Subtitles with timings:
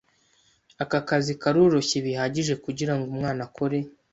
[0.83, 3.77] Aka kazi karoroshye bihagije kugirango umwana akore.